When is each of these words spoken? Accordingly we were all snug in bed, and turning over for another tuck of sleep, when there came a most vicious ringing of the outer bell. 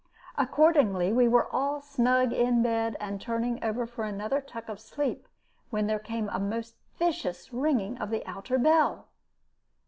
Accordingly 0.35 1.13
we 1.13 1.27
were 1.27 1.47
all 1.55 1.79
snug 1.79 2.33
in 2.33 2.63
bed, 2.63 2.97
and 2.99 3.21
turning 3.21 3.63
over 3.63 3.85
for 3.85 4.03
another 4.03 4.41
tuck 4.41 4.67
of 4.67 4.79
sleep, 4.79 5.27
when 5.69 5.85
there 5.85 5.99
came 5.99 6.27
a 6.29 6.39
most 6.39 6.73
vicious 6.97 7.53
ringing 7.53 7.99
of 7.99 8.09
the 8.09 8.25
outer 8.25 8.57
bell. 8.57 9.09